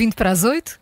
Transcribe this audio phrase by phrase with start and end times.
[0.00, 0.80] 20 para as 8.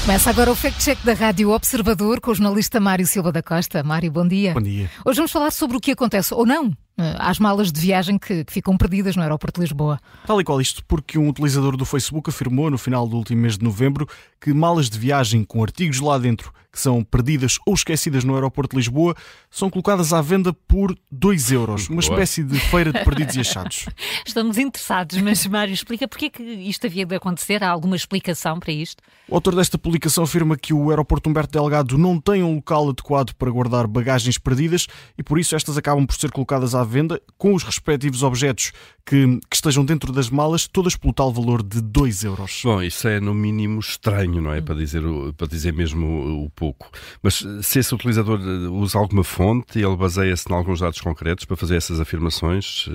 [0.00, 3.82] Começa agora o Fact Check da Rádio Observador com o jornalista Mário Silva da Costa.
[3.82, 4.54] Mário, bom dia.
[4.54, 4.90] Bom dia.
[5.04, 6.72] Hoje vamos falar sobre o que acontece, ou não,
[7.18, 10.00] às malas de viagem que, que, ficam perdidas no aeroporto de Lisboa.
[10.26, 13.58] Tal e qual isto, porque um utilizador do Facebook afirmou no final do último mês
[13.58, 14.08] de novembro
[14.40, 18.74] que malas de viagem com artigos lá dentro que são perdidas ou esquecidas no aeroporto
[18.74, 19.14] de Lisboa
[19.50, 21.88] são colocadas à venda por 2 euros.
[21.90, 23.86] Uma espécie de feira de perdidos e achados.
[24.26, 27.62] Estamos interessados, mas Mário, explica porque é que isto havia de acontecer?
[27.62, 29.02] Há alguma explicação para isto?
[29.28, 33.34] O autor desta publicação afirma que o aeroporto Humberto Delgado não tem um local adequado
[33.34, 34.86] para guardar bagagens perdidas
[35.18, 36.91] e por isso estas acabam por ser colocadas à venda
[37.36, 38.72] com os respectivos objetos
[39.04, 42.60] que, que estejam dentro das malas, todas pelo tal valor de 2 euros.
[42.64, 44.60] Bom, isso é no mínimo estranho, não é?
[44.60, 45.02] Para dizer,
[45.36, 46.90] para dizer mesmo o pouco.
[47.22, 51.56] Mas se esse utilizador eh, usa alguma fonte, ele baseia-se em alguns dados concretos para
[51.56, 52.86] fazer essas afirmações?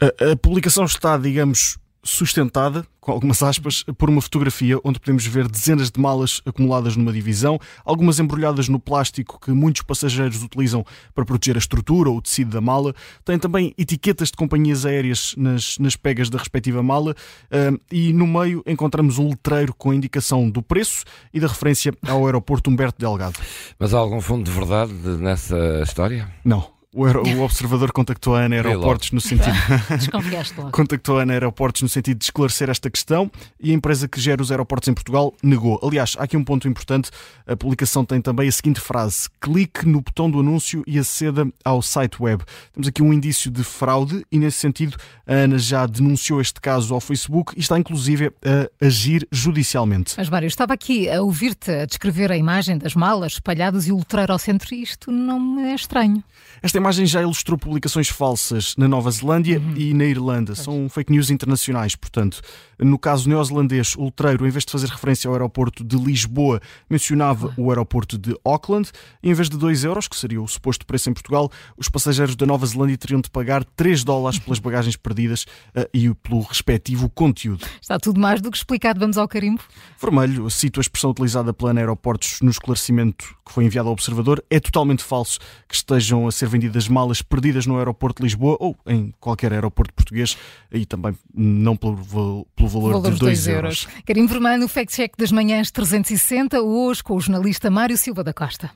[0.00, 5.26] Eh, a, a publicação está, digamos, sustentada, com algumas aspas, por uma fotografia onde podemos
[5.26, 10.84] ver dezenas de malas acumuladas numa divisão, algumas embrulhadas no plástico que muitos passageiros utilizam
[11.14, 12.94] para proteger a estrutura ou o tecido da mala.
[13.24, 18.26] Tem também etiquetas de companhias aéreas nas, nas pegas da respectiva mala uh, e no
[18.26, 22.98] meio encontramos um letreiro com a indicação do preço e da referência ao aeroporto Humberto
[22.98, 23.38] Delgado.
[23.78, 26.28] Mas há algum fundo de verdade nessa história?
[26.44, 26.75] Não.
[26.96, 29.54] O, observador contactou a Ana Aeroportos no sentido.
[29.98, 30.70] Desconfiaste logo.
[30.70, 33.30] contactou a Ana Aeroportos no sentido de esclarecer esta questão
[33.60, 35.78] e a empresa que gera os aeroportos em Portugal negou.
[35.82, 37.10] Aliás, há aqui um ponto importante.
[37.46, 41.82] A publicação tem também a seguinte frase: clique no botão do anúncio e aceda ao
[41.82, 42.42] site web.
[42.72, 46.94] Temos aqui um indício de fraude e, nesse sentido, a Ana já denunciou este caso
[46.94, 50.14] ao Facebook e está, inclusive, a agir judicialmente.
[50.16, 53.98] Mas, Mário, estava aqui a ouvir-te a descrever a imagem das malas espalhadas e o
[53.98, 56.24] letreiro ao centro e isto não me é estranho.
[56.62, 59.74] Esta imagem já ilustrou publicações falsas na Nova Zelândia uhum.
[59.76, 60.54] e na Irlanda.
[60.54, 62.40] São fake news internacionais, portanto.
[62.78, 67.52] No caso neozelandês, o letreiro, em vez de fazer referência ao aeroporto de Lisboa, mencionava
[67.56, 68.92] o aeroporto de Auckland.
[69.20, 72.36] E em vez de 2 euros, que seria o suposto preço em Portugal, os passageiros
[72.36, 75.44] da Nova Zelândia teriam de pagar 3 dólares pelas bagagens perdidas
[75.74, 77.66] uh, e pelo respectivo conteúdo.
[77.80, 79.00] Está tudo mais do que explicado.
[79.00, 79.62] Vamos ao carimbo.
[80.00, 84.44] Vermelho, cito a expressão utilizada pela Aeroportos no esclarecimento que foi enviado ao observador.
[84.50, 88.54] É totalmente falso que estejam a ser vendidas das malas perdidas no aeroporto de Lisboa
[88.60, 90.36] ou em qualquer aeroporto português
[90.70, 91.96] e também não pelo,
[92.54, 93.84] pelo valor, valor de 2 euros.
[93.86, 94.02] euros.
[94.04, 98.34] Carim Vermelho, no Fact Check das Manhãs 360, hoje com o jornalista Mário Silva da
[98.34, 98.70] Costa.